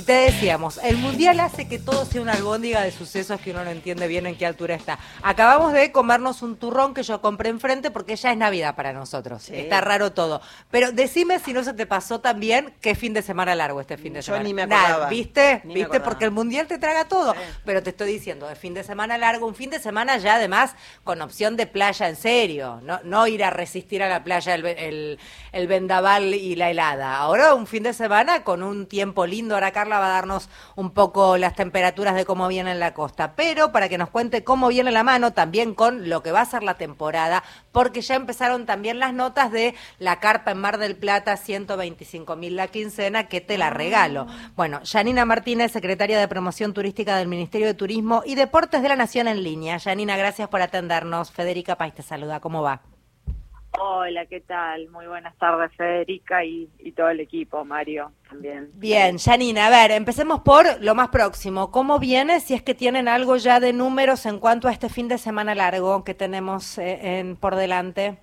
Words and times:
Y 0.00 0.02
te 0.02 0.14
decíamos, 0.14 0.80
el 0.82 0.96
mundial 0.96 1.40
hace 1.40 1.68
que 1.68 1.78
todo 1.78 2.06
sea 2.06 2.22
una 2.22 2.32
albóndiga 2.32 2.80
de 2.80 2.90
sucesos 2.90 3.38
que 3.38 3.50
uno 3.50 3.64
no 3.64 3.70
entiende 3.70 4.08
bien 4.08 4.26
en 4.26 4.34
qué 4.34 4.46
altura 4.46 4.74
está. 4.74 4.98
Acabamos 5.22 5.74
de 5.74 5.92
comernos 5.92 6.40
un 6.40 6.56
turrón 6.56 6.94
que 6.94 7.02
yo 7.02 7.20
compré 7.20 7.50
enfrente 7.50 7.90
porque 7.90 8.16
ya 8.16 8.32
es 8.32 8.38
Navidad 8.38 8.74
para 8.76 8.94
nosotros. 8.94 9.50
Está 9.50 9.82
raro 9.82 10.12
todo. 10.12 10.40
Pero 10.70 10.90
decime 10.92 11.38
si 11.38 11.52
no 11.52 11.62
se 11.64 11.74
te 11.74 11.84
pasó 11.84 12.18
también 12.18 12.72
qué 12.80 12.94
fin 12.94 13.12
de 13.12 13.20
semana 13.20 13.54
largo 13.54 13.78
este 13.78 13.98
fin 13.98 14.14
de 14.14 14.20
Yo 14.20 14.24
semana. 14.32 14.44
ni 14.44 14.54
me 14.54 14.62
acordaba. 14.62 15.10
¿Viste? 15.10 15.60
Ni 15.64 15.68
me 15.68 15.74
¿Viste? 15.74 15.82
acordaba. 15.88 16.04
Porque 16.06 16.24
el 16.24 16.30
mundial 16.30 16.66
te 16.66 16.78
traga 16.78 17.04
todo. 17.04 17.34
Pero 17.66 17.82
te 17.82 17.90
estoy 17.90 18.10
diciendo, 18.10 18.48
de 18.48 18.56
fin 18.56 18.72
de 18.72 18.84
semana 18.84 19.18
largo, 19.18 19.46
un 19.46 19.54
fin 19.54 19.68
de 19.68 19.80
semana 19.80 20.16
ya 20.16 20.36
además 20.36 20.76
con 21.04 21.20
opción 21.20 21.58
de 21.58 21.66
playa 21.66 22.08
en 22.08 22.16
serio. 22.16 22.80
No, 22.84 23.00
no 23.04 23.26
ir 23.26 23.44
a 23.44 23.50
resistir 23.50 24.02
a 24.02 24.08
la 24.08 24.24
playa 24.24 24.54
el, 24.54 24.64
el, 24.64 25.18
el 25.52 25.66
vendaval 25.66 26.32
y 26.32 26.56
la 26.56 26.70
helada. 26.70 27.18
Ahora 27.18 27.52
un 27.52 27.66
fin 27.66 27.82
de 27.82 27.92
semana 27.92 28.44
con 28.44 28.62
un 28.62 28.86
tiempo 28.86 29.26
lindo. 29.26 29.56
Ahora 29.56 29.72
Va 29.98 30.06
a 30.06 30.10
darnos 30.10 30.48
un 30.76 30.90
poco 30.90 31.36
las 31.36 31.54
temperaturas 31.54 32.14
de 32.14 32.24
cómo 32.24 32.48
viene 32.48 32.70
en 32.72 32.80
la 32.80 32.94
costa. 32.94 33.34
Pero 33.34 33.72
para 33.72 33.88
que 33.88 33.98
nos 33.98 34.10
cuente 34.10 34.44
cómo 34.44 34.68
viene 34.68 34.90
la 34.90 35.02
mano, 35.02 35.32
también 35.32 35.74
con 35.74 36.08
lo 36.08 36.22
que 36.22 36.32
va 36.32 36.42
a 36.42 36.46
ser 36.46 36.62
la 36.62 36.74
temporada, 36.74 37.42
porque 37.72 38.00
ya 38.00 38.14
empezaron 38.14 38.66
también 38.66 38.98
las 38.98 39.14
notas 39.14 39.50
de 39.50 39.74
la 39.98 40.20
carpa 40.20 40.52
en 40.52 40.58
Mar 40.58 40.78
del 40.78 40.96
Plata, 40.96 41.36
125 41.36 42.36
mil 42.36 42.56
la 42.56 42.68
quincena, 42.68 43.28
que 43.28 43.40
te 43.40 43.58
la 43.58 43.70
regalo. 43.70 44.26
Bueno, 44.56 44.80
Janina 44.84 45.24
Martínez, 45.24 45.72
secretaria 45.72 46.18
de 46.18 46.28
Promoción 46.28 46.74
Turística 46.74 47.16
del 47.16 47.28
Ministerio 47.28 47.66
de 47.66 47.74
Turismo 47.74 48.22
y 48.24 48.34
Deportes 48.34 48.82
de 48.82 48.88
la 48.88 48.96
Nación 48.96 49.28
en 49.28 49.42
línea. 49.42 49.78
Janina, 49.78 50.16
gracias 50.16 50.48
por 50.48 50.62
atendernos. 50.62 51.30
Federica 51.30 51.76
País 51.76 51.94
te 51.94 52.02
saluda. 52.02 52.40
¿Cómo 52.40 52.62
va? 52.62 52.89
Hola, 53.82 54.26
¿qué 54.26 54.42
tal? 54.42 54.90
Muy 54.90 55.06
buenas 55.06 55.34
tardes, 55.38 55.74
Federica 55.74 56.44
y, 56.44 56.68
y 56.80 56.92
todo 56.92 57.08
el 57.08 57.18
equipo, 57.18 57.64
Mario 57.64 58.12
también. 58.28 58.68
Bien, 58.74 59.16
Janina, 59.16 59.68
a 59.68 59.70
ver, 59.70 59.90
empecemos 59.92 60.40
por 60.40 60.66
lo 60.82 60.94
más 60.94 61.08
próximo. 61.08 61.70
¿Cómo 61.70 61.98
viene, 61.98 62.40
si 62.40 62.52
es 62.52 62.62
que 62.62 62.74
tienen 62.74 63.08
algo 63.08 63.38
ya 63.38 63.58
de 63.58 63.72
números 63.72 64.26
en 64.26 64.38
cuanto 64.38 64.68
a 64.68 64.72
este 64.72 64.90
fin 64.90 65.08
de 65.08 65.16
semana 65.16 65.54
largo 65.54 66.04
que 66.04 66.12
tenemos 66.12 66.76
eh, 66.76 67.20
en, 67.20 67.36
por 67.36 67.56
delante? 67.56 68.18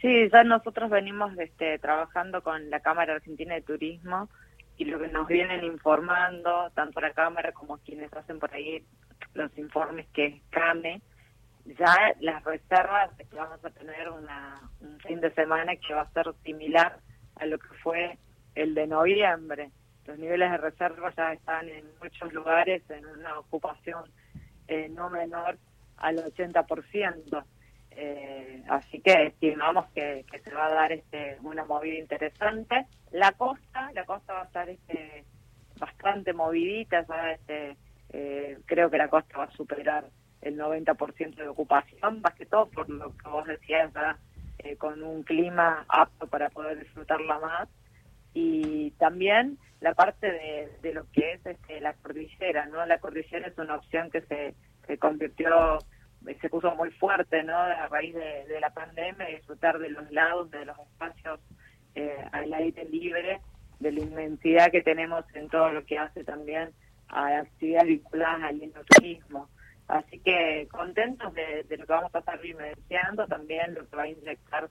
Sí, 0.00 0.28
ya 0.32 0.44
nosotros 0.44 0.90
venimos 0.90 1.36
este, 1.38 1.80
trabajando 1.80 2.44
con 2.44 2.70
la 2.70 2.78
Cámara 2.78 3.14
Argentina 3.14 3.54
de 3.54 3.62
Turismo 3.62 4.28
y 4.76 4.84
lo 4.84 5.00
que 5.00 5.08
nos 5.08 5.26
vienen 5.26 5.64
informando, 5.64 6.70
tanto 6.76 7.00
la 7.00 7.10
Cámara 7.10 7.50
como 7.50 7.78
quienes 7.78 8.12
hacen 8.12 8.38
por 8.38 8.54
ahí 8.54 8.84
los 9.34 9.50
informes 9.58 10.06
que 10.12 10.26
es 10.26 10.34
CAME, 10.50 11.02
ya 11.76 12.14
las 12.20 12.42
reservas 12.44 13.10
que 13.16 13.36
vamos 13.36 13.62
a 13.64 13.70
tener 13.70 14.08
una, 14.08 14.60
un 14.80 14.98
fin 15.00 15.20
de 15.20 15.32
semana 15.34 15.76
que 15.76 15.94
va 15.94 16.02
a 16.02 16.12
ser 16.12 16.26
similar 16.44 16.98
a 17.36 17.46
lo 17.46 17.58
que 17.58 17.68
fue 17.82 18.18
el 18.54 18.74
de 18.74 18.86
noviembre. 18.86 19.70
Los 20.06 20.18
niveles 20.18 20.50
de 20.50 20.56
reserva 20.56 21.12
ya 21.16 21.32
están 21.32 21.68
en 21.68 21.84
muchos 22.02 22.32
lugares 22.32 22.82
en 22.90 23.04
una 23.06 23.38
ocupación 23.38 24.04
eh, 24.66 24.88
no 24.88 25.10
menor 25.10 25.58
al 25.98 26.16
80%. 26.16 27.44
Eh, 27.90 28.62
así 28.68 29.00
que 29.00 29.26
estimamos 29.26 29.86
que, 29.92 30.24
que 30.30 30.38
se 30.38 30.54
va 30.54 30.66
a 30.66 30.74
dar 30.74 30.92
este 30.92 31.36
una 31.42 31.64
movida 31.64 31.98
interesante. 31.98 32.86
La 33.10 33.32
costa, 33.32 33.90
la 33.92 34.04
costa 34.04 34.32
va 34.32 34.42
a 34.42 34.46
estar 34.46 34.68
este 34.68 35.24
bastante 35.78 36.32
movidita, 36.32 37.04
ya 37.06 37.32
este, 37.32 37.76
eh, 38.10 38.58
creo 38.66 38.90
que 38.90 38.98
la 38.98 39.08
costa 39.08 39.38
va 39.38 39.44
a 39.44 39.50
superar 39.52 40.04
el 40.42 40.56
90% 40.56 41.36
de 41.36 41.48
ocupación, 41.48 42.20
más 42.20 42.34
que 42.34 42.46
todo 42.46 42.66
por 42.66 42.88
lo 42.88 43.16
que 43.16 43.28
vos 43.28 43.46
decías, 43.46 43.90
eh, 44.58 44.76
con 44.76 45.02
un 45.02 45.22
clima 45.22 45.84
apto 45.88 46.26
para 46.26 46.50
poder 46.50 46.78
disfrutarla 46.78 47.38
más. 47.38 47.68
Y 48.34 48.90
también 48.92 49.58
la 49.80 49.94
parte 49.94 50.30
de, 50.30 50.68
de 50.82 50.94
lo 50.94 51.10
que 51.12 51.32
es 51.32 51.46
este, 51.46 51.80
la 51.80 51.94
cordillera, 51.94 52.66
¿no? 52.66 52.84
La 52.86 52.98
cordillera 52.98 53.48
es 53.48 53.58
una 53.58 53.76
opción 53.76 54.10
que 54.10 54.22
se, 54.22 54.54
se 54.86 54.98
convirtió, 54.98 55.78
se 56.40 56.48
puso 56.48 56.74
muy 56.74 56.90
fuerte, 56.92 57.42
¿no? 57.42 57.56
A 57.56 57.86
raíz 57.88 58.14
de, 58.14 58.46
de 58.46 58.60
la 58.60 58.70
pandemia, 58.70 59.26
disfrutar 59.26 59.78
de 59.78 59.90
los 59.90 60.10
lados, 60.10 60.50
de 60.50 60.64
los 60.64 60.78
espacios 60.78 61.40
eh, 61.94 62.16
al 62.32 62.52
aire 62.52 62.84
libre, 62.86 63.40
de 63.80 63.92
la 63.92 64.00
inmensidad 64.00 64.70
que 64.70 64.82
tenemos 64.82 65.24
en 65.34 65.48
todo 65.48 65.72
lo 65.72 65.84
que 65.84 65.98
hace 65.98 66.24
también 66.24 66.70
a 67.08 67.38
actividades 67.38 67.88
vinculadas 67.88 68.42
al 68.42 68.72
turismo. 68.94 69.48
Así 69.88 70.20
que 70.20 70.68
contentos 70.70 71.32
de, 71.32 71.64
lo 71.76 71.86
que 71.86 71.92
vamos 71.92 72.14
a 72.14 72.18
estar 72.18 72.38
vivenciando, 72.40 73.26
también 73.26 73.74
lo 73.74 73.88
que 73.88 73.96
va 73.96 74.02
a 74.02 74.08
inyectar 74.08 74.68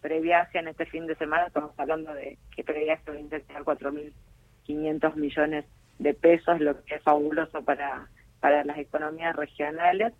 previaje 0.00 0.58
en 0.60 0.68
este 0.68 0.86
fin 0.86 1.06
de 1.06 1.16
semana. 1.16 1.48
Estamos 1.48 1.72
hablando 1.76 2.14
de 2.14 2.38
que 2.54 2.62
previaje 2.62 3.10
va 3.10 3.16
a 3.16 3.20
inyectar 3.20 3.62
4.500 3.64 5.14
millones 5.16 5.64
de 5.98 6.14
pesos, 6.14 6.60
lo 6.60 6.82
que 6.84 6.94
es 6.94 7.02
fabuloso 7.02 7.62
para, 7.62 8.08
para 8.38 8.64
las 8.64 8.78
economías 8.78 9.34
regionales. 9.34 10.14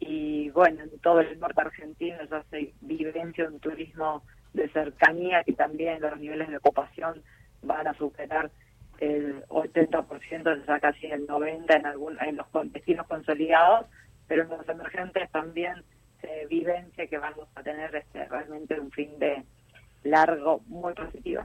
Y 0.00 0.50
bueno, 0.50 0.82
en 0.82 0.98
todo 0.98 1.20
el 1.20 1.38
norte 1.38 1.60
argentino 1.60 2.18
ya 2.28 2.42
se 2.50 2.74
vivencia 2.80 3.46
un 3.46 3.60
turismo 3.60 4.24
de 4.52 4.68
cercanía 4.70 5.44
que 5.44 5.52
también 5.52 6.00
los 6.00 6.18
niveles 6.18 6.48
de 6.48 6.56
ocupación 6.56 7.22
van 7.62 7.86
a 7.86 7.94
superar 7.94 8.50
el 9.02 9.44
80%, 9.48 10.64
ya 10.66 10.80
casi 10.80 11.06
el 11.06 11.26
90% 11.26 11.74
en, 11.76 11.86
algún, 11.86 12.16
en 12.20 12.36
los 12.36 12.46
destinos 12.72 13.06
consolidados, 13.08 13.86
pero 14.28 14.44
en 14.44 14.50
los 14.50 14.68
emergentes 14.68 15.30
también 15.32 15.74
se 16.20 16.46
vivencia 16.46 17.06
que 17.08 17.18
vamos 17.18 17.48
a 17.56 17.62
tener 17.62 17.94
este, 17.96 18.24
realmente 18.26 18.78
un 18.78 18.90
fin 18.92 19.18
de 19.18 19.42
largo 20.04 20.60
muy 20.66 20.94
positivo. 20.94 21.42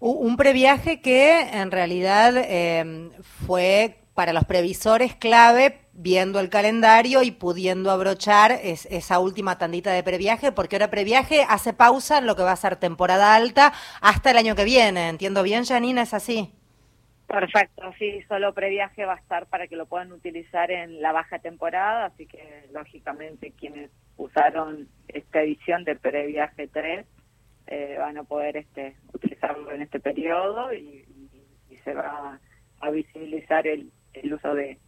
Un 0.00 0.36
previaje 0.36 1.00
que 1.00 1.40
en 1.40 1.70
realidad 1.70 2.34
eh, 2.36 3.10
fue 3.46 3.98
para 4.14 4.32
los 4.32 4.44
previsores 4.44 5.16
clave 5.16 5.80
viendo 5.92 6.38
el 6.38 6.48
calendario 6.48 7.22
y 7.22 7.32
pudiendo 7.32 7.90
abrochar 7.90 8.52
es- 8.52 8.86
esa 8.86 9.18
última 9.18 9.58
tandita 9.58 9.90
de 9.92 10.02
previaje, 10.04 10.52
porque 10.52 10.76
ahora 10.76 10.90
previaje 10.90 11.44
hace 11.48 11.72
pausa 11.72 12.18
en 12.18 12.26
lo 12.26 12.36
que 12.36 12.42
va 12.44 12.52
a 12.52 12.56
ser 12.56 12.76
temporada 12.76 13.34
alta 13.34 13.72
hasta 14.00 14.30
el 14.30 14.36
año 14.36 14.54
que 14.54 14.64
viene. 14.64 15.08
¿Entiendo 15.08 15.42
bien, 15.42 15.64
Janina? 15.64 16.02
¿Es 16.02 16.14
así? 16.14 16.54
Perfecto, 17.26 17.92
sí, 17.98 18.22
solo 18.28 18.52
previaje 18.52 19.04
va 19.04 19.14
a 19.14 19.18
estar 19.18 19.46
para 19.46 19.66
que 19.66 19.76
lo 19.76 19.86
puedan 19.86 20.12
utilizar 20.12 20.70
en 20.70 21.00
la 21.00 21.12
baja 21.12 21.38
temporada, 21.38 22.06
así 22.06 22.26
que 22.26 22.68
lógicamente 22.72 23.52
quienes 23.52 23.90
usaron 24.16 24.88
esta 25.08 25.42
edición 25.42 25.84
de 25.84 25.96
previaje 25.96 26.68
3 26.68 27.06
eh, 27.66 27.96
van 27.98 28.18
a 28.18 28.24
poder 28.24 28.58
este 28.58 28.96
utilizarlo 29.12 29.72
en 29.72 29.82
este 29.82 30.00
periodo 30.00 30.72
y, 30.72 31.04
se 31.82 31.92
va 31.92 32.40
a 32.80 32.90
visibilizar 32.90 33.66
el, 33.66 33.92
el 34.14 34.32
uso 34.32 34.54
de, 34.54 34.78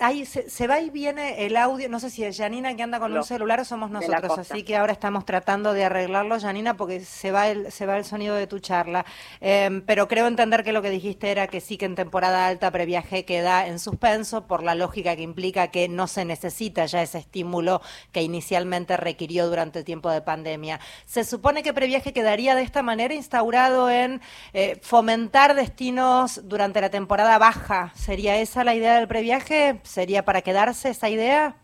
ahí 0.00 0.26
se, 0.26 0.50
se 0.50 0.66
va 0.66 0.80
y 0.80 0.90
viene 0.90 1.46
el 1.46 1.56
audio, 1.56 1.88
no 1.88 2.00
sé 2.00 2.10
si 2.10 2.24
es 2.24 2.36
Janina 2.36 2.74
que 2.74 2.82
anda 2.82 2.98
con 2.98 3.12
un 3.12 3.18
Lo- 3.18 3.22
celular 3.22 3.60
o 3.60 3.64
somos 3.64 3.90
nosotros, 3.90 4.38
así 4.38 4.62
que 4.64 4.76
ahora 4.76 4.92
estamos 4.92 5.24
tratando 5.24 5.72
de 5.72 5.84
arreglarlo, 5.84 6.38
Janina, 6.40 6.76
porque 6.76 7.00
se 7.00 7.30
va 7.30 7.48
el, 7.48 7.70
se 7.70 7.86
va 7.86 7.96
el 7.96 8.04
sonido 8.04 8.34
de 8.34 8.46
tu 8.46 8.58
charla. 8.58 9.04
Eh, 9.40 9.82
pero 9.86 10.08
creo 10.08 10.26
entender 10.26 10.64
que 10.64 10.72
lo 10.72 10.82
que 10.82 10.90
dijiste 10.90 11.30
era 11.30 11.46
que 11.46 11.60
sí 11.60 11.76
que 11.78 11.84
en 11.84 11.94
temporada 11.94 12.46
alta 12.46 12.70
previaje 12.70 13.24
queda 13.24 13.66
en 13.66 13.78
suspenso 13.78 14.46
por 14.46 14.62
la 14.62 14.74
lógica 14.74 15.14
que 15.14 15.22
implica 15.22 15.68
que 15.68 15.88
no 15.88 16.06
se 16.08 16.24
necesita 16.24 16.86
ya 16.86 17.02
ese 17.02 17.18
estímulo 17.18 17.80
que 18.12 18.22
inicialmente 18.22 18.96
requirió 18.96 19.48
durante 19.48 19.78
el 19.80 19.84
tiempo 19.84 20.10
de 20.10 20.22
pandemia. 20.22 20.80
Se 21.06 21.24
supone 21.24 21.62
que 21.62 21.72
previaje 21.72 22.12
quedaría 22.12 22.54
de 22.54 22.62
esta 22.62 22.82
manera 22.82 23.14
instaurado 23.14 23.90
en 23.90 24.20
eh, 24.52 24.78
fomentar 24.82 25.54
destinos 25.54 26.40
durante 26.48 26.80
la 26.80 26.90
temporada 26.90 27.38
baja. 27.38 27.92
¿Sería 27.94 28.36
esa 28.38 28.64
la 28.64 28.74
idea 28.74 28.96
del 28.96 29.06
previaje? 29.06 29.67
¿Sería 29.82 30.24
para 30.24 30.42
quedarse 30.42 30.90
esa 30.90 31.08
idea? 31.08 31.56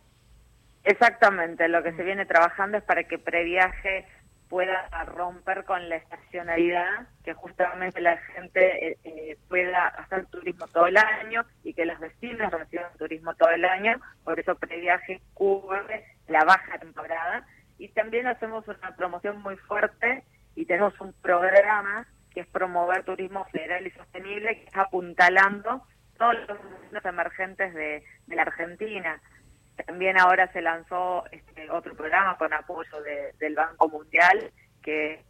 Exactamente, 0.84 1.68
lo 1.68 1.82
que 1.82 1.92
se 1.92 2.02
viene 2.02 2.26
trabajando 2.26 2.76
es 2.76 2.84
para 2.84 3.04
que 3.04 3.18
previaje 3.18 4.06
pueda 4.48 4.86
romper 5.06 5.64
con 5.64 5.88
la 5.88 5.96
estacionalidad, 5.96 7.08
que 7.24 7.32
justamente 7.32 8.00
la 8.00 8.18
gente 8.18 8.88
eh, 8.88 8.98
eh, 9.04 9.38
pueda 9.48 9.86
hacer 9.88 10.26
turismo 10.26 10.66
todo 10.68 10.86
el 10.86 10.96
año 10.96 11.44
y 11.64 11.72
que 11.74 11.86
los 11.86 11.98
vecinos 11.98 12.52
reciban 12.52 12.92
turismo 12.98 13.34
todo 13.34 13.50
el 13.50 13.64
año, 13.64 14.00
por 14.22 14.38
eso 14.38 14.54
previaje 14.54 15.20
cubre 15.32 16.04
la 16.28 16.44
baja 16.44 16.78
temporada 16.78 17.46
y 17.78 17.88
también 17.88 18.26
hacemos 18.26 18.68
una 18.68 18.94
promoción 18.94 19.42
muy 19.42 19.56
fuerte 19.56 20.22
y 20.54 20.66
tenemos 20.66 21.00
un 21.00 21.12
programa 21.14 22.06
que 22.32 22.40
es 22.40 22.46
promover 22.46 23.04
turismo 23.04 23.44
federal 23.46 23.86
y 23.86 23.90
sostenible 23.92 24.58
que 24.58 24.64
está 24.66 24.82
apuntalando 24.82 25.82
todos 26.18 26.34
los 26.90 27.04
emergentes 27.04 27.74
de, 27.74 28.02
la 28.28 28.42
Argentina. 28.42 29.20
También 29.86 30.18
ahora 30.18 30.50
se 30.52 30.60
lanzó 30.62 31.24
este 31.32 31.68
otro 31.70 31.94
programa 31.94 32.36
con 32.38 32.52
apoyo 32.52 33.00
de- 33.02 33.32
del 33.38 33.54
Banco 33.54 33.88
Mundial 33.88 34.52
que 34.82 35.24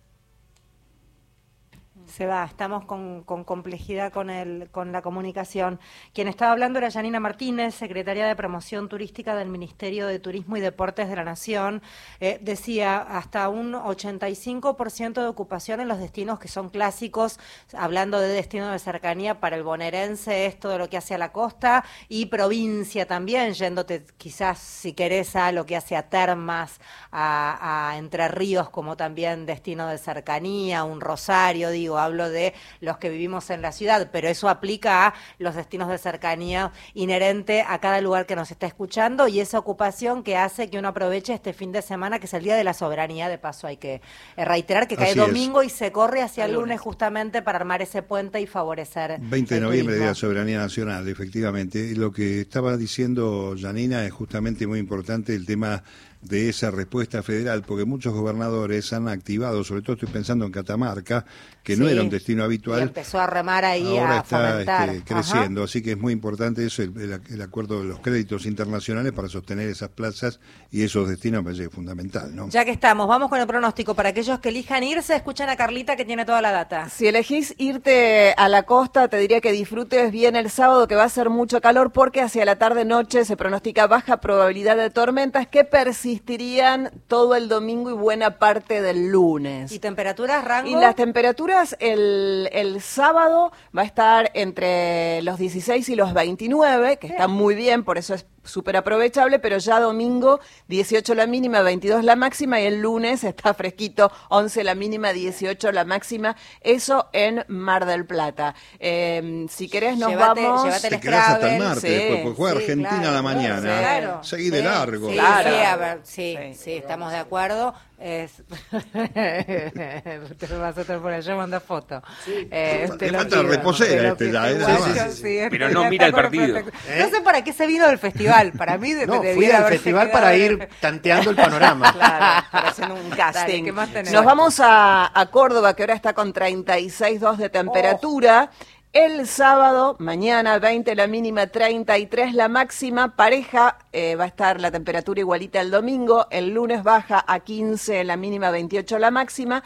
Se 2.07 2.27
va, 2.27 2.45
estamos 2.45 2.85
con, 2.85 3.23
complejidad 3.23 4.13
con, 4.13 4.29
el, 4.29 4.69
con 4.71 4.91
la 4.91 5.01
comunicación. 5.01 5.79
Quien 6.13 6.27
estaba 6.27 6.51
hablando 6.51 6.79
era 6.79 6.91
Janina 6.91 7.19
Martínez, 7.19 7.75
secretaria 7.75 8.27
de 8.27 8.35
Promoción 8.37 8.89
Turística 8.89 9.35
del 9.37 9.49
Ministerio 9.49 10.07
de 10.09 10.19
Turismo 10.19 10.57
y 10.57 10.61
Deportes 10.61 11.09
de 11.09 11.17
la 11.17 11.25
Nación. 11.25 11.83
Eh, 12.21 12.39
decía, 12.43 12.99
hasta 12.99 13.49
un 13.49 13.75
85% 13.75 15.15
de 15.15 15.27
ocupación 15.27 15.81
en 15.81 15.89
los 15.89 15.99
destinos 15.99 16.39
que 16.41 16.49
son 16.49 16.69
clásicos, 16.69 17.39
hablando 17.73 18.19
de 18.21 18.29
destino 18.29 18.71
de 18.71 18.79
cercanía 18.81 19.41
para 19.41 19.57
el 19.57 19.63
bonaerense, 19.63 20.47
es 20.47 20.59
todo 20.59 20.79
lo 20.79 20.89
que 20.91 20.97
hace 20.97 21.15
a 21.15 21.19
la 21.19 21.33
costa 21.33 21.85
y 22.09 22.27
provincia 22.27 23.07
también, 23.07 23.55
yéndote 23.55 24.05
quizás, 24.19 24.59
si 24.59 24.93
querés, 24.93 25.37
a 25.37 25.53
lo 25.53 25.65
que 25.65 25.77
hace 25.77 25.97
a 25.97 26.09
Termas, 26.09 26.81
a, 27.13 27.91
a 27.91 27.99
Entre 27.99 28.29
Ríos, 28.29 28.69
como 28.69 28.97
también 28.97 29.47
destino 29.47 29.89
de 29.89 29.99
cercanía, 29.99 30.85
un 30.85 31.01
Rosario, 31.01 31.71
digo 31.85 31.99
hablo 31.99 32.31
de 32.31 32.55
los 32.81 32.99
que 32.99 33.11
vivimos 33.11 33.51
en 33.51 33.63
la 33.63 33.73
ciudad, 33.73 34.09
pero 34.11 34.29
eso 34.29 34.49
aplica 34.49 35.07
a 35.07 35.15
los 35.39 35.55
destinos 35.55 35.89
de 35.89 35.99
cercanía 35.99 36.73
inherente 36.95 37.65
a 37.67 37.79
cada 37.79 38.01
lugar 38.01 38.27
que 38.27 38.37
nos 38.37 38.51
está 38.51 38.67
escuchando 38.67 39.29
y 39.29 39.41
esa 39.41 39.59
ocupación 39.59 40.23
que 40.23 40.37
hace 40.37 40.71
que 40.71 40.79
uno 40.79 40.89
aproveche 40.89 41.35
este 41.35 41.53
fin 41.53 41.73
de 41.73 41.83
semana, 41.83 42.19
que 42.19 42.27
es 42.27 42.35
el 42.35 42.45
Día 42.45 42.57
de 42.57 42.65
la 42.65 42.75
Soberanía, 42.75 43.29
de 43.29 43.39
paso 43.39 43.67
hay 43.67 43.77
que 43.77 44.01
eh, 44.37 44.45
reiterar 44.45 44.89
que 44.89 44.97
cae 44.97 45.15
domingo 45.15 45.63
y 45.63 45.69
se 45.69 45.93
corre 45.93 46.23
hacia 46.23 46.47
el 46.47 46.55
lunes. 46.55 46.81
justamente 46.81 47.43
para 47.43 47.59
armar 47.59 47.83
ese 47.83 48.03
puente 48.03 48.41
y 48.41 48.47
favorecer. 48.47 49.19
20 49.21 49.55
de 49.55 49.61
noviembre, 49.61 49.95
Día 49.95 50.05
de 50.05 50.11
la 50.11 50.15
Soberanía 50.15 50.59
Nacional, 50.59 51.07
efectivamente. 51.09 51.95
Lo 51.97 52.13
que 52.13 52.41
estaba 52.43 52.77
diciendo 52.77 53.55
Janina 53.59 54.05
es 54.05 54.13
justamente 54.13 54.67
muy 54.67 54.79
importante 54.79 55.35
el 55.35 55.47
tema 55.47 55.83
de 56.25 56.49
esa 56.49 56.71
respuesta 56.71 57.23
federal, 57.23 57.63
porque 57.63 57.85
muchos 57.85 58.15
gobernadores 58.15 58.93
han 58.93 59.09
activado, 59.09 59.63
sobre 59.63 59.83
todo 59.83 59.95
estoy 59.95 60.09
pensando 60.09 60.47
en 60.47 60.53
Catamarca, 60.53 61.25
que 61.63 61.77
no 61.77 61.89
era 61.89 62.03
un 62.03 62.11
destino 62.11 62.45
habitual. 62.45 62.83
Empezó 62.83 63.21
a 63.21 63.27
remar 63.27 63.65
ahí 63.65 63.97
ahora 63.99 64.19
a 64.19 64.21
está 64.21 64.85
este, 64.87 65.15
creciendo, 65.15 65.63
así 65.63 65.83
que 65.83 65.93
es 65.93 65.99
muy 65.99 66.13
importante 66.13 66.65
eso, 66.65 66.83
el, 66.83 67.43
acuerdo 67.43 67.81
de 67.81 67.89
los 67.89 68.01
créditos 68.01 68.47
internacionales 68.47 69.13
para 69.13 69.29
sostener 69.29 69.69
esas 69.69 69.91
plazas 69.91 70.41
y 70.71 70.83
esos 70.83 71.09
destinos 71.09 71.43
me 71.43 71.53
parece 71.53 71.69
fundamental. 71.69 72.35
¿no? 72.35 72.49
Ya 72.49 72.65
que 72.65 72.71
estamos, 72.71 73.07
vamos 73.07 73.29
con 73.29 73.39
el 73.39 73.47
pronóstico. 73.47 73.95
Para 73.95 74.11
aquellos 74.11 74.39
que 74.41 74.49
elijan 74.49 74.83
irse, 74.83 75.15
escuchan 75.15 75.49
a 75.51 75.57
Carlita 75.57 75.97
que 75.97 76.05
tiene 76.05 76.25
toda 76.25 76.41
la 76.41 76.53
data. 76.53 76.89
Si 76.89 77.07
elegís 77.07 77.55
irte 77.59 78.35
a 78.37 78.49
la 78.49 78.65
costa, 78.65 79.09
te 79.09 79.19
diría 79.19 79.41
que 79.41 79.53
disfrutes 79.53 80.11
bien 80.11 80.37
el 80.37 80.51
sábado, 80.51 80.89
que 80.89 80.97
va 80.97 81.05
a 81.05 81.09
ser 81.09 81.29
mucho 81.29 81.61
calor, 81.61 81.93
porque 81.93 82.23
hacia 82.23 82.45
la 82.45 82.57
tarde-noche 82.57 83.25
se 83.25 83.37
pronostica 83.37 83.87
baja 83.87 84.21
probabilidad 84.21 84.77
de 84.77 84.91
tormentas 84.91 85.47
que 85.47 85.65
persisten 85.65 86.14
existirían 86.15 86.93
todo 87.09 87.35
el 87.35 87.49
domingo 87.49 87.91
y 87.91 87.95
buena 87.95 88.39
parte 88.39 88.81
del 88.81 89.09
lunes. 89.09 89.73
¿Y 89.73 89.81
temperaturas, 89.81 90.45
rango? 90.45 90.71
Y 90.71 90.75
las 90.75 90.95
temperaturas 90.95 91.77
el, 91.81 92.49
el 92.53 92.81
sábado 92.81 93.53
va 93.77 93.83
a 93.83 93.85
estar 93.85 94.31
entre 94.35 95.23
los 95.23 95.39
16 95.39 95.89
y 95.89 95.97
los 95.97 96.15
29, 96.15 96.99
que 96.99 97.09
está 97.09 97.27
muy 97.27 97.55
bien, 97.57 97.83
por 97.85 97.99
eso 97.99 98.15
es 98.15 98.27
súper 98.45 98.77
aprovechable, 98.77 99.39
pero 99.39 99.59
ya 99.59 99.81
domingo 99.81 100.41
18 100.69 101.15
la 101.15 101.27
mínima, 101.27 101.63
22 101.63 102.05
la 102.05 102.17
máxima 102.17 102.61
y 102.61 102.67
el 102.67 102.81
lunes 102.81 103.25
está 103.25 103.55
fresquito, 103.55 104.13
11 104.29 104.65
la 104.65 104.75
mínima, 104.75 105.13
18 105.13 105.73
la 105.73 105.85
máxima, 105.85 106.37
eso 106.61 107.09
en 107.13 107.45
Mar 107.49 107.87
del 107.87 108.07
Plata. 108.07 108.55
Eh, 108.79 109.47
si 109.49 109.69
querés 109.69 109.99
nos 109.99 110.15
vamos... 110.15 110.65
Llévate 110.65 110.91
Te 110.91 111.01
quedás 111.01 111.31
hasta 111.31 111.55
el 111.55 111.63
martes, 111.63 111.83
después, 111.83 112.21
porque 112.21 112.37
juega 112.37 112.57
Argentina 112.57 113.09
a 113.09 113.13
la 113.13 113.23
mañana, 113.23 113.61
claro, 113.61 114.25
seguí 114.25 114.51
de 114.51 114.63
largo. 114.63 115.09
Sí, 115.09 115.15
claro. 115.15 116.01
sí, 116.05 116.37
sí, 116.57 116.73
estamos 116.73 117.11
de 117.13 117.19
acuerdo. 117.19 117.75
Es... 118.05 118.33
te 118.93 120.47
vas 120.59 120.77
a 120.77 121.01
por 121.01 121.11
allá, 121.11 121.37
manda 121.37 121.59
foto. 121.59 122.03
Sí. 122.23 122.47
Eh, 122.51 122.87
te 122.99 123.11
falta 123.11 123.43
reposera 123.43 124.09
este 124.11 124.31
ya, 124.31 124.51
¿eh? 124.51 125.49
Pero 125.51 125.71
no 125.71 125.89
mira 125.89 126.09
el 126.09 126.13
partido. 126.13 126.61
No 126.61 127.09
sé 127.09 127.23
para 127.25 127.43
qué 127.43 127.55
se 127.55 127.67
vino 127.67 127.87
del 127.87 127.97
festival. 127.97 128.53
Para 128.53 128.77
mí 128.77 128.93
no, 129.07 129.23
fui 129.23 129.51
al 129.51 129.65
festival 129.65 130.11
para 130.11 130.37
ir 130.37 130.69
tanteando 130.81 131.31
el 131.31 131.37
panorama. 131.37 131.95
Claro, 132.05 132.47
para 132.51 132.69
hacer 132.69 132.91
un 132.91 133.09
casting. 133.11 133.73
Nos 134.13 134.25
vamos 134.25 134.61
a, 134.61 135.19
a, 135.19 135.31
Córdoba, 135.31 135.75
que 135.75 135.85
ahora 135.85 135.95
está 135.95 136.13
con 136.13 136.35
36,2 136.35 137.37
de 137.37 137.49
temperatura. 137.49 138.51
El 138.95 139.27
sábado, 139.27 139.97
mañana 139.99 140.61
20 140.61 140.95
la 140.95 141.09
mínima, 141.09 141.49
33 141.49 142.33
la 142.33 142.47
máxima. 142.47 143.17
Pareja 143.17 143.77
eh, 143.93 144.15
va 144.15 144.23
a 144.23 144.27
estar 144.29 144.61
la 144.61 144.71
temperatura 144.71 145.19
igualita 145.19 145.61
el 145.61 145.73
domingo. 145.73 146.29
El 146.31 146.55
lunes 146.55 146.85
baja 146.85 147.25
a 147.27 147.41
15 147.41 148.05
la 148.05 148.17
mínima, 148.17 148.53
28 148.53 149.01
la 149.01 149.11
máxima 149.11 149.65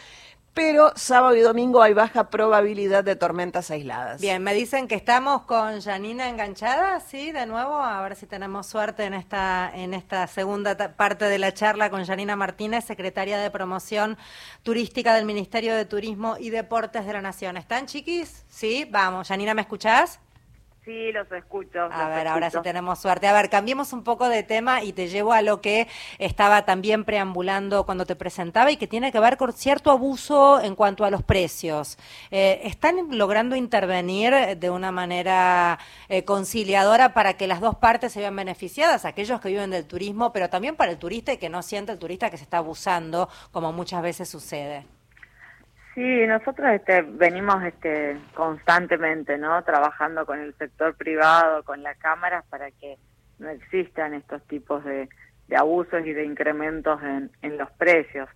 pero 0.59 0.93
sábado 0.97 1.37
y 1.37 1.41
domingo 1.41 1.81
hay 1.81 1.95
baja 1.95 2.31
probabilidad 2.31 3.05
de 3.05 3.15
tormentas 3.15 3.71
aisladas. 3.71 4.21
Bien, 4.21 4.43
me 4.43 4.53
dicen 4.55 4.89
que 4.89 4.97
estamos 4.97 5.43
con 5.43 5.81
Janina 5.81 6.29
enganchada, 6.29 6.99
sí, 6.99 7.31
de 7.31 7.47
nuevo, 7.47 7.77
a 7.77 8.03
ver 8.03 8.17
si 8.17 8.27
tenemos 8.27 8.67
suerte 8.67 9.05
en 9.05 9.15
esta 9.15 9.71
en 9.73 9.95
esta 9.95 10.27
segunda 10.27 10.77
parte 10.97 11.27
de 11.27 11.39
la 11.39 11.55
charla 11.55 11.91
con 11.91 12.05
Janina 12.05 12.35
Martínez, 12.35 12.85
secretaria 12.85 13.39
de 13.39 13.53
Promoción 13.53 14.19
Turística 14.65 15.15
del 15.15 15.27
Ministerio 15.27 15.77
de 15.77 15.85
Turismo 15.85 16.35
y 16.41 16.51
Deportes 16.51 17.07
de 17.07 17.13
la 17.13 17.23
Nación. 17.23 17.57
¿Están 17.57 17.87
chiquis? 17.87 18.45
Sí, 18.49 18.85
vamos. 18.91 19.29
Janina, 19.29 19.55
¿me 19.55 19.61
escuchás? 19.61 20.19
Sí, 20.89 21.13
los 21.13 21.31
escucho. 21.33 21.81
A 21.93 22.09
ver, 22.09 22.29
ahora 22.29 22.49
sí 22.49 22.57
tenemos 22.63 22.99
suerte. 22.99 23.27
A 23.27 23.35
ver, 23.35 23.51
cambiemos 23.51 23.93
un 23.93 24.03
poco 24.03 24.27
de 24.31 24.43
tema 24.43 24.83
y 24.83 24.95
te 24.95 25.09
llevo 25.09 25.35
a 25.35 25.43
lo 25.43 25.61
que 25.61 25.87
estaba 26.17 26.65
también 26.65 27.05
preambulando 27.05 27.85
cuando 27.85 28.07
te 28.07 28.17
presentaba 28.17 28.71
y 28.71 28.79
que 28.79 28.87
tiene 28.87 29.13
que 29.13 29.21
ver 29.21 29.37
con 29.37 29.53
cierto 29.53 29.91
abuso 29.91 30.63
en 30.63 30.75
cuanto 30.75 31.05
a 31.05 31.11
los 31.11 31.23
precios. 31.23 31.99
Eh, 32.31 32.63
¿Están 32.65 33.19
logrando 33.19 33.55
intervenir 33.55 34.57
de 34.57 34.71
una 34.71 34.91
manera 34.91 35.79
eh, 36.09 36.25
conciliadora 36.25 37.13
para 37.13 37.35
que 37.35 37.47
las 37.47 37.61
dos 37.61 37.77
partes 37.77 38.15
se 38.15 38.21
vean 38.21 38.35
beneficiadas, 38.35 39.05
aquellos 39.05 39.43
que 39.43 39.51
viven 39.51 39.69
del 39.69 39.85
turismo, 39.85 40.33
pero 40.33 40.49
también 40.49 40.75
para 40.75 40.91
el 40.91 40.97
turista 40.97 41.35
y 41.35 41.37
que 41.37 41.51
no 41.51 41.61
siente 41.61 41.93
el 41.93 41.99
turista 41.99 42.31
que 42.31 42.39
se 42.39 42.45
está 42.45 42.57
abusando, 42.57 43.29
como 43.53 43.75
muchas 43.75 44.01
veces 44.01 44.31
sucede? 44.31 44.87
Sí, 45.99 46.27
nosotros 46.29 46.71
este, 46.75 47.03
venimos 47.03 47.61
este, 47.65 48.17
constantemente, 48.33 49.37
¿no? 49.37 49.65
Trabajando 49.65 50.25
con 50.27 50.39
el 50.39 50.55
sector 50.55 50.95
privado, 50.95 51.65
con 51.65 51.83
las 51.83 51.99
cámaras, 51.99 52.45
para 52.49 52.71
que 52.71 52.99
no 53.41 53.49
existan 53.49 54.15
estos 54.15 54.41
tipos 54.47 54.85
de, 54.85 55.09
abusos 55.57 56.07
y 56.07 56.13
de 56.13 56.25
incrementos 56.25 57.01
en, 57.03 57.59
los 57.59 57.69
precios. 57.73 58.29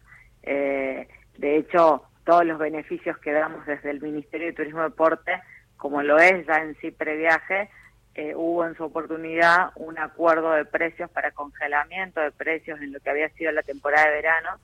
Eh, 0.42 1.06
de 1.38 1.56
hecho, 1.56 2.02
todos 2.24 2.44
los 2.44 2.58
beneficios 2.58 3.16
que 3.18 3.30
damos 3.30 3.64
desde 3.64 3.90
el 3.90 4.00
Ministerio 4.00 4.48
de 4.48 4.54
Turismo 4.54 4.80
y 4.80 4.90
Deporte, 4.90 5.40
como 5.76 6.02
lo 6.02 6.18
es 6.18 6.44
ya 6.44 6.64
en 6.64 6.74
sí 6.80 6.90
previaje, 6.90 7.70
eh, 8.16 8.34
hubo 8.34 8.66
en 8.66 8.74
su 8.74 8.82
oportunidad 8.82 9.70
un 9.76 10.00
acuerdo 10.00 10.50
de 10.50 10.64
precios 10.64 11.08
para 11.10 11.30
congelamiento 11.30 12.20
de 12.22 12.32
precios 12.32 12.80
en 12.80 12.92
lo 12.92 12.98
que 12.98 13.10
había 13.10 13.28
sido 13.28 13.52
la 13.52 13.62
temporada 13.62 14.08
de 14.08 14.16
verano 14.16 14.58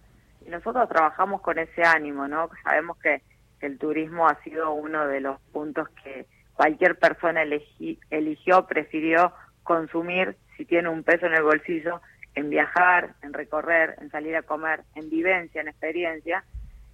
y 0.49 0.51
nosotros 0.51 0.89
trabajamos 0.89 1.43
con 1.43 1.59
ese 1.59 1.83
ánimo, 1.83 2.27
¿no? 2.27 2.49
Sabemos 2.65 2.97
que, 2.99 3.21
el 3.61 3.77
turismo 3.77 4.29
ha 4.29 4.41
sido 4.45 4.73
uno 4.73 5.09
de 5.09 5.21
los 5.21 5.41
puntos 5.53 5.89
que 6.05 6.27
cualquier 6.55 6.97
persona 6.97 7.43
eligió, 7.43 8.67
prefirió 8.69 9.33
consumir 9.65 10.37
si 10.57 10.65
tiene 10.65 10.89
un 10.89 11.03
peso 11.03 11.27
en 11.27 11.35
el 11.35 11.43
bolsillo, 11.43 12.01
en 12.37 12.51
viajar, 12.51 13.17
en 13.21 13.33
recorrer, 13.33 13.97
en 14.01 14.13
salir 14.13 14.37
a 14.37 14.43
comer, 14.43 14.85
en 14.95 15.11
vivencia, 15.11 15.61
en 15.61 15.67
experiencia. 15.67 16.45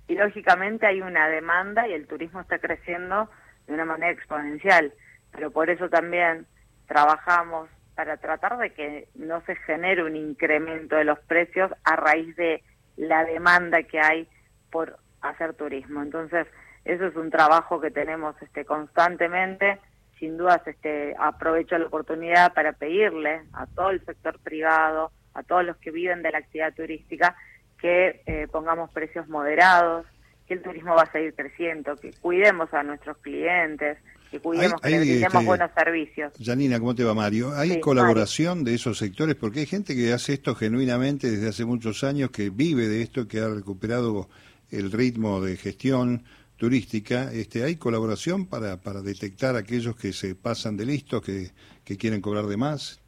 Y 0.08 0.14
lógicamente 0.14 0.86
hay 0.86 1.02
una 1.02 1.28
demanda 1.28 1.86
y 1.86 1.92
el 1.92 2.06
turismo 2.06 2.40
está 2.40 2.58
creciendo 2.58 3.28
de 3.66 3.74
una 3.74 3.84
manera 3.84 4.12
exponencial. 4.12 4.94
Pero 5.32 5.50
por 5.50 5.68
eso 5.68 5.90
también 5.90 6.46
trabajamos 6.86 7.68
para 7.94 8.16
tratar 8.16 8.56
de 8.56 8.70
que 8.70 9.08
no 9.14 9.42
se 9.42 9.54
genere 9.54 10.02
un 10.02 10.16
incremento 10.16 10.96
de 10.96 11.04
los 11.04 11.18
precios 11.20 11.70
a 11.84 11.94
raíz 11.96 12.34
de 12.36 12.64
la 12.96 13.24
demanda 13.24 13.82
que 13.82 14.00
hay 14.00 14.28
por 14.70 14.98
hacer 15.20 15.54
turismo. 15.54 16.02
Entonces, 16.02 16.46
eso 16.84 17.06
es 17.06 17.16
un 17.16 17.30
trabajo 17.30 17.80
que 17.80 17.90
tenemos 17.90 18.34
este 18.42 18.64
constantemente. 18.64 19.78
Sin 20.18 20.36
dudas, 20.36 20.60
este, 20.66 21.14
aprovecho 21.18 21.76
la 21.78 21.86
oportunidad 21.86 22.52
para 22.54 22.72
pedirle 22.72 23.42
a 23.52 23.66
todo 23.66 23.90
el 23.90 24.04
sector 24.04 24.38
privado, 24.40 25.10
a 25.34 25.42
todos 25.42 25.64
los 25.64 25.76
que 25.78 25.90
viven 25.90 26.22
de 26.22 26.30
la 26.30 26.38
actividad 26.38 26.74
turística, 26.74 27.36
que 27.78 28.22
eh, 28.26 28.46
pongamos 28.50 28.90
precios 28.92 29.28
moderados, 29.28 30.06
que 30.46 30.54
el 30.54 30.62
turismo 30.62 30.94
va 30.94 31.02
a 31.02 31.12
seguir 31.12 31.34
creciendo, 31.34 31.96
que 31.96 32.12
cuidemos 32.20 32.72
a 32.72 32.82
nuestros 32.82 33.16
clientes, 33.18 33.98
que 34.34 34.40
cuidemos, 34.40 34.80
que 34.80 35.22
este, 35.22 35.38
buenos 35.44 35.70
servicios. 35.76 36.32
Janina, 36.42 36.80
¿cómo 36.80 36.94
te 36.94 37.04
va 37.04 37.14
Mario? 37.14 37.52
¿Hay 37.56 37.80
colaboración 37.80 38.64
de 38.64 38.74
esos 38.74 38.98
sectores? 38.98 39.36
Porque 39.36 39.60
hay 39.60 39.66
gente 39.66 39.94
que 39.94 40.12
hace 40.12 40.32
esto 40.32 40.56
genuinamente 40.56 41.30
desde 41.30 41.48
hace 41.48 41.64
muchos 41.64 42.02
años, 42.02 42.30
que 42.30 42.50
vive 42.50 42.88
de 42.88 43.02
esto, 43.02 43.28
que 43.28 43.38
ha 43.38 43.48
recuperado 43.48 44.28
el 44.70 44.90
ritmo 44.90 45.40
de 45.40 45.56
gestión 45.56 46.24
turística. 46.56 47.30
Este, 47.32 47.62
¿Hay 47.62 47.76
colaboración 47.76 48.46
para, 48.46 48.78
para 48.78 49.02
detectar 49.02 49.54
aquellos 49.54 49.94
que 49.94 50.12
se 50.12 50.34
pasan 50.34 50.76
de 50.76 50.86
listos, 50.86 51.22
que, 51.22 51.50
que 51.84 51.96
quieren 51.96 52.20
cobrar 52.20 52.46
de 52.46 52.56
más? 52.56 53.00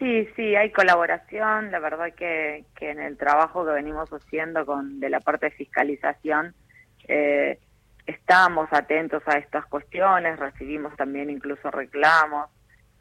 Sí, 0.00 0.26
sí, 0.34 0.56
hay 0.56 0.72
colaboración. 0.72 1.70
La 1.70 1.78
verdad 1.78 2.12
que, 2.16 2.64
que 2.74 2.90
en 2.90 2.98
el 2.98 3.16
trabajo 3.16 3.64
que 3.64 3.72
venimos 3.72 4.10
haciendo 4.10 4.66
con 4.66 4.98
de 4.98 5.10
la 5.10 5.20
parte 5.20 5.46
de 5.46 5.52
fiscalización, 5.52 6.54
eh, 7.06 7.60
estamos 8.10 8.68
atentos 8.72 9.22
a 9.26 9.38
estas 9.38 9.66
cuestiones, 9.66 10.38
recibimos 10.38 10.94
también 10.96 11.30
incluso 11.30 11.70
reclamos. 11.70 12.50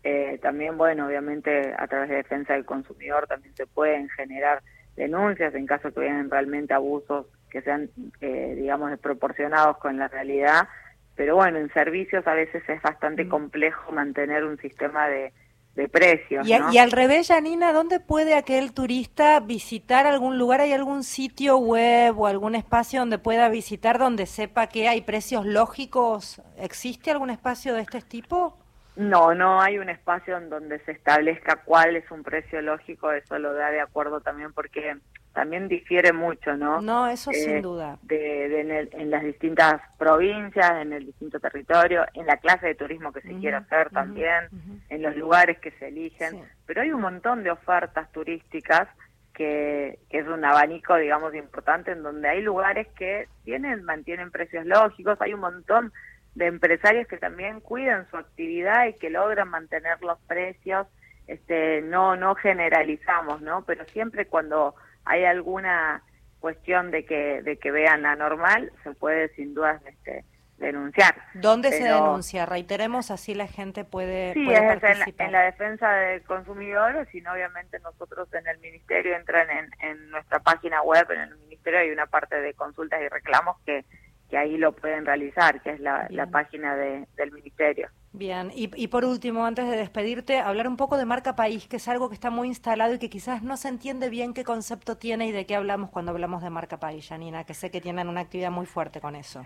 Eh, 0.03 0.39
también, 0.41 0.77
bueno, 0.77 1.07
obviamente 1.07 1.73
a 1.77 1.87
través 1.87 2.09
de 2.09 2.15
defensa 2.15 2.53
del 2.53 2.65
consumidor 2.65 3.27
también 3.27 3.53
se 3.55 3.67
pueden 3.67 4.09
generar 4.09 4.61
denuncias 4.95 5.53
en 5.55 5.65
caso 5.65 5.91
que 5.93 5.99
vean 5.99 6.29
realmente 6.29 6.73
abusos 6.73 7.25
que 7.49 7.61
sean, 7.61 7.89
eh, 8.21 8.55
digamos, 8.55 8.91
desproporcionados 8.91 9.77
con 9.77 9.97
la 9.97 10.07
realidad. 10.07 10.67
Pero 11.15 11.35
bueno, 11.35 11.57
en 11.57 11.71
servicios 11.73 12.25
a 12.27 12.33
veces 12.33 12.63
es 12.69 12.81
bastante 12.81 13.25
mm. 13.25 13.29
complejo 13.29 13.91
mantener 13.91 14.45
un 14.45 14.57
sistema 14.57 15.07
de, 15.07 15.33
de 15.79 15.87
precios. 15.87 16.47
Y, 16.47 16.51
y, 16.51 16.77
al 16.77 16.91
revés, 16.91 17.29
Janina, 17.29 17.71
¿dónde 17.71 17.99
puede 18.01 18.35
aquel 18.35 18.73
turista 18.73 19.39
visitar 19.39 20.05
algún 20.05 20.37
lugar? 20.37 20.59
¿Hay 20.59 20.73
algún 20.73 21.03
sitio 21.03 21.57
web 21.57 22.19
o 22.19 22.27
algún 22.27 22.55
espacio 22.55 22.99
donde 22.99 23.17
pueda 23.17 23.47
visitar 23.47 23.97
donde 23.97 24.25
sepa 24.25 24.67
que 24.67 24.89
hay 24.89 25.01
precios 25.01 25.45
lógicos? 25.45 26.41
¿Existe 26.57 27.11
algún 27.11 27.29
espacio 27.29 27.73
de 27.73 27.81
este 27.81 28.01
tipo? 28.01 28.58
No, 28.99 29.33
no 29.33 29.61
hay 29.61 29.79
un 29.79 29.87
espacio 29.87 30.35
en 30.35 30.49
donde 30.49 30.77
se 30.79 30.91
establezca 30.91 31.61
cuál 31.63 31.95
es 31.95 32.11
un 32.11 32.21
precio 32.21 32.61
lógico, 32.61 33.13
eso 33.13 33.39
lo 33.39 33.53
da 33.53 33.71
de 33.71 33.79
acuerdo 33.79 34.19
también 34.19 34.51
porque 34.51 34.97
también 35.31 35.69
difiere 35.69 36.11
mucho, 36.11 36.57
¿no? 36.57 36.81
No, 36.81 37.07
eso 37.07 37.31
sin 37.31 37.49
eh, 37.49 37.61
duda. 37.61 37.97
De, 38.01 38.59
en, 38.91 39.09
las 39.09 39.23
distintas 39.23 39.81
provincias, 39.97 40.81
en 40.81 40.91
el 40.91 41.05
distinto 41.05 41.39
territorio, 41.39 42.03
en 42.13 42.25
la 42.25 42.35
clase 42.35 42.67
de 42.67 42.75
turismo 42.75 43.13
que 43.13 43.21
se 43.21 43.33
quiera 43.37 43.59
hacer 43.59 43.89
también, 43.89 44.49
en 44.89 45.01
los 45.01 45.15
lugares 45.15 45.59
que 45.59 45.71
se 45.71 45.87
eligen, 45.87 46.43
pero 46.65 46.81
hay 46.81 46.91
un 46.91 46.99
montón 46.99 47.41
de 47.41 47.51
ofertas 47.51 48.11
turísticas 48.11 48.89
que, 49.33 49.97
que, 50.09 50.19
es 50.19 50.27
un 50.27 50.43
abanico, 50.43 50.97
digamos, 50.97 51.33
importante 51.35 51.91
en 51.91 52.03
donde 52.03 52.27
hay 52.27 52.41
lugares 52.41 52.89
que 52.97 53.29
tienen, 53.45 53.81
mantienen 53.83 54.29
precios 54.29 54.65
lógicos, 54.65 55.21
hay 55.21 55.33
un 55.33 55.39
montón 55.39 55.93
de 56.35 56.47
empresarios 56.47 57.07
que 57.07 57.17
también 57.17 57.59
cuidan 57.59 58.09
su 58.09 58.17
actividad 58.17 58.87
y 58.87 58.93
que 58.93 59.09
logran 59.09 59.49
mantener 59.49 60.01
los 60.01 60.19
precios. 60.21 60.87
Este, 61.27 61.81
no, 61.81 62.15
no 62.15 62.35
generalizamos, 62.35 63.41
¿no? 63.41 63.63
Pero 63.65 63.85
siempre 63.85 64.25
cuando 64.25 64.75
hay 65.05 65.25
alguna 65.25 66.03
cuestión 66.39 66.91
de 66.91 67.05
que, 67.05 67.41
de 67.43 67.57
que 67.57 67.71
vean 67.71 68.05
anormal, 68.05 68.71
se 68.83 68.91
puede 68.93 69.29
sin 69.35 69.53
dudas 69.53 69.81
este, 69.85 70.23
denunciar. 70.57 71.15
¿Dónde 71.33 71.71
se 71.71 71.83
denuncia? 71.83 72.45
Reiteremos, 72.45 73.11
así 73.11 73.33
la 73.33 73.47
gente 73.47 73.83
puede, 73.83 74.33
sí, 74.33 74.49
es 74.49 74.59
En, 75.19 75.31
la, 75.31 75.41
defensa 75.43 75.91
del 75.91 76.23
consumidor, 76.23 77.07
sino 77.11 77.33
obviamente 77.33 77.79
nosotros 77.79 78.27
en 78.33 78.47
el 78.47 78.59
ministerio 78.59 79.15
entran 79.15 79.47
en, 79.49 79.69
en 79.79 80.09
nuestra 80.09 80.39
página 80.39 80.81
web, 80.81 81.09
en 81.11 81.21
el 81.21 81.37
ministerio 81.37 81.79
hay 81.79 81.91
una 81.91 82.05
parte 82.05 82.39
de 82.39 82.53
consultas 82.53 83.01
y 83.01 83.07
reclamos 83.07 83.57
que 83.65 83.85
que 84.29 84.37
ahí 84.37 84.57
lo 84.57 84.71
pueden 84.73 85.05
realizar, 85.05 85.61
que 85.61 85.71
es 85.71 85.79
la, 85.79 86.07
página 86.31 86.75
de, 86.75 87.07
del 87.17 87.31
Ministerio. 87.31 87.89
Bien, 88.11 88.51
y, 88.53 88.69
y, 88.75 88.87
por 88.87 89.05
último, 89.05 89.45
antes 89.45 89.69
de 89.69 89.77
despedirte, 89.77 90.39
hablar 90.39 90.67
un 90.67 90.77
poco 90.77 90.97
de 90.97 91.05
marca 91.05 91.35
país, 91.35 91.67
que 91.67 91.77
es 91.77 91.87
algo 91.87 92.09
que 92.09 92.15
está 92.15 92.29
muy 92.29 92.47
instalado 92.47 92.93
y 92.93 92.99
que 92.99 93.09
quizás 93.09 93.43
no 93.43 93.57
se 93.57 93.69
entiende 93.69 94.09
bien 94.09 94.33
qué 94.33 94.43
concepto 94.43 94.97
tiene 94.97 95.27
y 95.27 95.31
de 95.31 95.45
qué 95.45 95.55
hablamos 95.55 95.89
cuando 95.89 96.11
hablamos 96.11 96.43
de 96.43 96.49
marca 96.49 96.77
país, 96.79 97.07
Janina, 97.07 97.43
que 97.43 97.53
sé 97.53 97.71
que 97.71 97.81
tienen 97.81 98.07
una 98.07 98.21
actividad 98.21 98.51
muy 98.51 98.65
fuerte 98.65 99.01
con 99.01 99.15
eso. 99.15 99.45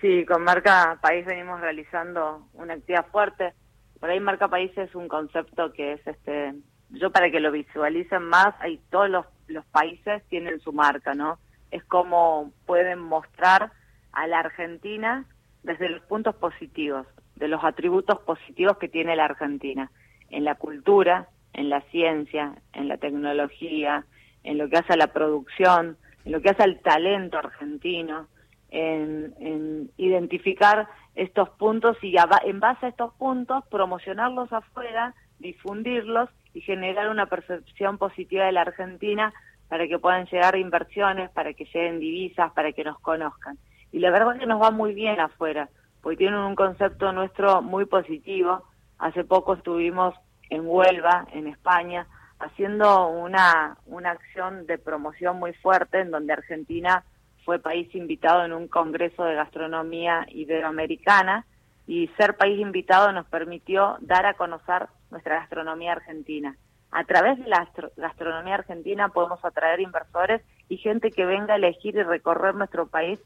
Sí, 0.00 0.24
con 0.26 0.42
marca 0.42 0.98
país 1.00 1.24
venimos 1.24 1.60
realizando 1.60 2.46
una 2.54 2.74
actividad 2.74 3.06
fuerte. 3.06 3.54
Por 4.00 4.10
ahí 4.10 4.20
marca 4.20 4.48
país 4.48 4.70
es 4.76 4.94
un 4.94 5.08
concepto 5.08 5.72
que 5.72 5.94
es, 5.94 6.06
este, 6.06 6.54
yo 6.90 7.10
para 7.10 7.30
que 7.30 7.40
lo 7.40 7.50
visualicen 7.50 8.22
más, 8.22 8.54
hay 8.60 8.78
todos 8.90 9.08
los, 9.08 9.26
los 9.46 9.64
países 9.66 10.22
tienen 10.28 10.60
su 10.60 10.72
marca, 10.72 11.14
¿no? 11.14 11.38
Es 11.70 11.82
como 11.84 12.52
pueden 12.66 12.98
mostrar 12.98 13.72
a 14.14 14.26
la 14.26 14.40
Argentina 14.40 15.26
desde 15.62 15.88
los 15.88 16.02
puntos 16.02 16.34
positivos, 16.36 17.06
de 17.36 17.48
los 17.48 17.64
atributos 17.64 18.20
positivos 18.20 18.78
que 18.78 18.88
tiene 18.88 19.16
la 19.16 19.24
Argentina, 19.24 19.90
en 20.30 20.44
la 20.44 20.54
cultura, 20.54 21.28
en 21.52 21.70
la 21.70 21.80
ciencia, 21.82 22.54
en 22.72 22.88
la 22.88 22.98
tecnología, 22.98 24.04
en 24.44 24.58
lo 24.58 24.68
que 24.68 24.76
hace 24.76 24.92
a 24.92 24.96
la 24.96 25.08
producción, 25.08 25.96
en 26.24 26.32
lo 26.32 26.40
que 26.40 26.50
hace 26.50 26.62
al 26.62 26.80
talento 26.80 27.38
argentino, 27.38 28.28
en, 28.70 29.90
identificar 29.96 30.88
estos 31.14 31.48
puntos 31.50 31.96
y 32.02 32.16
en 32.44 32.60
base 32.60 32.86
a 32.86 32.88
estos 32.88 33.14
puntos 33.14 33.64
promocionarlos 33.70 34.52
afuera, 34.52 35.14
difundirlos 35.38 36.28
y 36.52 36.60
generar 36.60 37.08
una 37.08 37.26
percepción 37.26 37.98
positiva 37.98 38.46
de 38.46 38.52
la 38.52 38.62
Argentina 38.62 39.32
para 39.68 39.86
que 39.86 39.98
puedan 39.98 40.26
llegar 40.26 40.56
inversiones, 40.56 41.30
para 41.30 41.54
que 41.54 41.64
lleguen 41.66 42.00
divisas, 42.00 42.52
para 42.52 42.72
que 42.72 42.84
nos 42.84 42.98
conozcan 43.00 43.56
y 43.94 44.00
la 44.00 44.10
verdad 44.10 44.34
es 44.34 44.40
que 44.40 44.46
nos 44.46 44.60
va 44.60 44.72
muy 44.72 44.92
bien 44.92 45.20
afuera, 45.20 45.68
porque 46.02 46.16
tienen 46.16 46.40
un 46.40 46.56
concepto 46.56 47.12
nuestro 47.12 47.62
muy 47.62 47.84
positivo. 47.84 48.64
Hace 48.98 49.22
poco 49.22 49.54
estuvimos 49.54 50.16
en 50.50 50.62
Huelva, 50.66 51.28
en 51.32 51.46
España, 51.46 52.08
haciendo 52.40 53.06
una, 53.06 53.78
una 53.86 54.10
acción 54.10 54.66
de 54.66 54.78
promoción 54.78 55.38
muy 55.38 55.52
fuerte 55.52 56.00
en 56.00 56.10
donde 56.10 56.32
Argentina 56.32 57.04
fue 57.44 57.60
país 57.60 57.94
invitado 57.94 58.44
en 58.44 58.52
un 58.52 58.66
congreso 58.66 59.22
de 59.22 59.36
gastronomía 59.36 60.26
iberoamericana 60.28 61.46
y 61.86 62.08
ser 62.16 62.36
país 62.36 62.58
invitado 62.58 63.12
nos 63.12 63.26
permitió 63.26 63.98
dar 64.00 64.26
a 64.26 64.34
conocer 64.34 64.88
nuestra 65.12 65.36
gastronomía 65.36 65.92
argentina. 65.92 66.56
A 66.90 67.04
través 67.04 67.38
de 67.38 67.48
la 67.48 67.68
gastronomía 67.96 68.56
argentina 68.56 69.10
podemos 69.10 69.44
atraer 69.44 69.78
inversores 69.78 70.42
y 70.68 70.78
gente 70.78 71.12
que 71.12 71.26
venga 71.26 71.54
a 71.54 71.58
elegir 71.58 71.94
y 71.94 72.02
recorrer 72.02 72.56
nuestro 72.56 72.88
país 72.88 73.20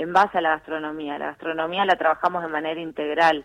en 0.00 0.14
base 0.14 0.38
a 0.38 0.40
la 0.40 0.56
gastronomía. 0.56 1.18
La 1.18 1.26
gastronomía 1.26 1.84
la 1.84 1.96
trabajamos 1.96 2.42
de 2.42 2.48
manera 2.48 2.80
integral. 2.80 3.44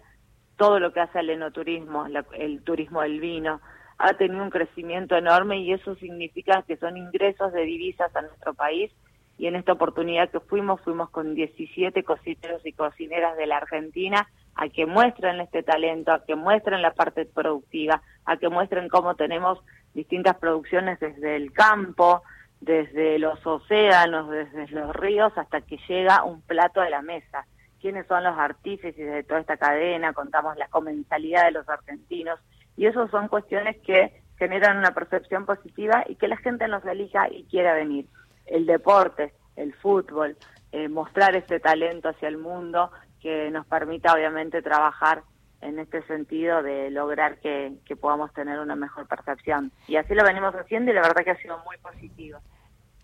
Todo 0.55 0.79
lo 0.79 0.93
que 0.93 1.01
hace 1.01 1.19
el 1.19 1.29
enoturismo, 1.29 2.05
el 2.33 2.63
turismo 2.63 3.01
del 3.01 3.19
vino, 3.19 3.59
ha 3.97 4.13
tenido 4.13 4.41
un 4.41 4.49
crecimiento 4.49 5.17
enorme 5.17 5.57
y 5.59 5.73
eso 5.73 5.95
significa 5.95 6.63
que 6.63 6.77
son 6.77 6.95
ingresos 6.95 7.51
de 7.51 7.63
divisas 7.63 8.15
a 8.15 8.21
nuestro 8.21 8.53
país. 8.53 8.89
Y 9.37 9.47
en 9.47 9.57
esta 9.57 9.73
oportunidad 9.73 10.29
que 10.29 10.39
fuimos, 10.39 10.79
fuimos 10.79 11.09
con 11.09 11.35
17 11.35 12.03
cocineros 12.03 12.65
y 12.65 12.71
cocineras 12.71 13.35
de 13.35 13.47
la 13.47 13.57
Argentina 13.57 14.25
a 14.55 14.69
que 14.69 14.85
muestren 14.85 15.41
este 15.41 15.61
talento, 15.61 16.13
a 16.13 16.23
que 16.23 16.35
muestren 16.35 16.81
la 16.81 16.93
parte 16.93 17.25
productiva, 17.25 18.01
a 18.23 18.37
que 18.37 18.47
muestren 18.47 18.87
cómo 18.87 19.15
tenemos 19.15 19.59
distintas 19.93 20.37
producciones 20.37 21.01
desde 21.01 21.35
el 21.35 21.51
campo, 21.51 22.23
desde 22.65 23.19
los 23.19 23.45
océanos, 23.45 24.29
desde 24.29 24.67
los 24.69 24.95
ríos, 24.95 25.31
hasta 25.37 25.61
que 25.61 25.77
llega 25.87 26.23
un 26.23 26.41
plato 26.41 26.81
a 26.81 26.89
la 26.89 27.01
mesa. 27.01 27.45
¿Quiénes 27.79 28.07
son 28.07 28.23
los 28.23 28.37
artífices 28.37 29.11
de 29.11 29.23
toda 29.23 29.41
esta 29.41 29.57
cadena? 29.57 30.13
Contamos 30.13 30.57
la 30.57 30.67
comensalidad 30.67 31.45
de 31.45 31.51
los 31.51 31.69
argentinos. 31.69 32.39
Y 32.75 32.87
eso 32.87 33.07
son 33.09 33.27
cuestiones 33.27 33.77
que 33.85 34.21
generan 34.37 34.77
una 34.77 34.93
percepción 34.93 35.45
positiva 35.45 36.03
y 36.07 36.15
que 36.15 36.27
la 36.27 36.37
gente 36.37 36.67
nos 36.67 36.83
elija 36.85 37.29
y 37.31 37.43
quiera 37.43 37.75
venir. 37.75 38.07
El 38.47 38.65
deporte, 38.65 39.33
el 39.55 39.73
fútbol, 39.75 40.35
eh, 40.71 40.89
mostrar 40.89 41.35
este 41.35 41.59
talento 41.59 42.09
hacia 42.09 42.27
el 42.27 42.37
mundo 42.37 42.91
que 43.21 43.49
nos 43.51 43.65
permita 43.67 44.13
obviamente 44.13 44.61
trabajar 44.61 45.21
en 45.61 45.79
este 45.79 46.01
sentido 46.03 46.61
de 46.63 46.89
lograr 46.89 47.37
que, 47.39 47.73
podamos 48.01 48.33
tener 48.33 48.59
una 48.59 48.75
mejor 48.75 49.07
percepción. 49.07 49.71
Y 49.87 49.95
así 49.95 50.13
lo 50.13 50.23
venimos 50.23 50.53
haciendo 50.55 50.91
y 50.91 50.93
la 50.95 51.01
verdad 51.01 51.23
que 51.23 51.31
ha 51.31 51.41
sido 51.41 51.57
muy 51.65 51.77
positivo. 51.77 52.39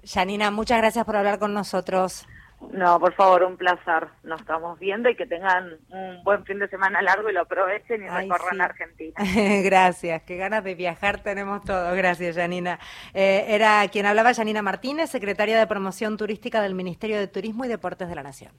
Janina, 0.06 0.52
muchas 0.52 0.78
gracias 0.78 1.06
por 1.06 1.16
hablar 1.16 1.40
con 1.40 1.54
nosotros. 1.54 2.28
No, 2.72 3.00
por 3.00 3.14
favor, 3.14 3.44
un 3.44 3.58
placer. 3.58 4.08
Nos 4.24 4.40
estamos 4.42 4.80
viendo 4.80 5.10
y 5.10 5.16
que 5.16 5.26
tengan 5.26 5.78
un 5.90 6.24
buen 6.24 6.46
fin 6.46 6.60
de 6.60 6.68
semana 6.70 7.02
largo 7.02 7.30
y 7.30 7.34
lo 7.34 7.42
aprovechen 7.42 8.04
y 8.04 8.08
recorran 8.08 8.62
Argentina. 8.62 9.16
Gracias, 9.64 10.22
qué 10.24 10.38
ganas 10.38 10.64
de 10.64 10.76
viajar 10.76 11.22
tenemos 11.22 11.64
todos. 11.64 11.96
Gracias, 11.96 12.36
Janina. 12.36 12.80
Eh, 13.14 13.46
era 13.48 13.88
quien 13.88 14.06
hablaba, 14.06 14.34
Janina 14.34 14.62
Martínez, 14.62 15.10
secretaria 15.10 15.60
de 15.60 15.68
Promoción 15.68 16.18
Turística 16.18 16.62
del 16.62 16.76
Ministerio 16.76 17.18
de 17.18 17.28
Turismo 17.28 17.66
y 17.66 17.68
Deportes 17.68 18.08
de 18.08 18.16
la 18.16 18.24
Nación. 18.24 18.52